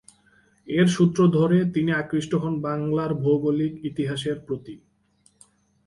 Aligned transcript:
এর 0.67 0.87
সূত্র 0.87 1.19
ধরে 1.27 1.57
তিনি 1.73 1.91
আকৃষ্ট 1.93 2.31
হন 2.35 2.53
বাংলার 2.61 3.11
ভৌগোলিক 3.13 3.73
ইতিহাসের 3.85 4.37
প্রতি। 4.39 4.75